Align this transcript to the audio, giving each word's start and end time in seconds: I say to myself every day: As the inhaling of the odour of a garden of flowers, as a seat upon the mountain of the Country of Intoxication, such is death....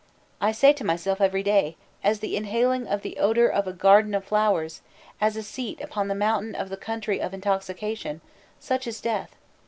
I 0.41 0.51
say 0.51 0.73
to 0.73 0.83
myself 0.83 1.21
every 1.21 1.43
day: 1.43 1.75
As 2.03 2.21
the 2.21 2.35
inhaling 2.35 2.87
of 2.87 3.03
the 3.03 3.19
odour 3.19 3.45
of 3.45 3.67
a 3.67 3.71
garden 3.71 4.15
of 4.15 4.25
flowers, 4.25 4.81
as 5.21 5.35
a 5.37 5.43
seat 5.43 5.79
upon 5.79 6.07
the 6.07 6.15
mountain 6.15 6.55
of 6.55 6.69
the 6.69 6.75
Country 6.75 7.21
of 7.21 7.35
Intoxication, 7.35 8.21
such 8.59 8.87
is 8.87 8.99
death.... 8.99 9.35